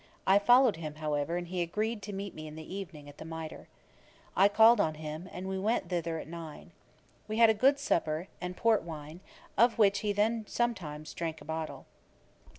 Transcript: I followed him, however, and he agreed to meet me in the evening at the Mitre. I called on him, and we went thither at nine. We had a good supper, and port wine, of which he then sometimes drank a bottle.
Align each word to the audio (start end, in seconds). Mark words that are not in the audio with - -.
I 0.25 0.39
followed 0.39 0.77
him, 0.77 0.95
however, 0.95 1.37
and 1.37 1.45
he 1.47 1.61
agreed 1.61 2.01
to 2.01 2.11
meet 2.11 2.33
me 2.33 2.47
in 2.47 2.55
the 2.55 2.73
evening 2.75 3.07
at 3.07 3.19
the 3.19 3.23
Mitre. 3.23 3.67
I 4.35 4.47
called 4.47 4.79
on 4.81 4.95
him, 4.95 5.29
and 5.31 5.47
we 5.47 5.59
went 5.59 5.89
thither 5.89 6.17
at 6.17 6.27
nine. 6.27 6.71
We 7.27 7.37
had 7.37 7.51
a 7.51 7.53
good 7.53 7.77
supper, 7.77 8.27
and 8.41 8.57
port 8.57 8.81
wine, 8.81 9.19
of 9.59 9.77
which 9.77 9.99
he 9.99 10.11
then 10.11 10.45
sometimes 10.47 11.13
drank 11.13 11.39
a 11.39 11.45
bottle. 11.45 11.85